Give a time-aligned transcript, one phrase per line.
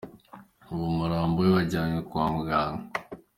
[0.71, 2.83] Ubu umurambo we wajyanywe kwa muganga.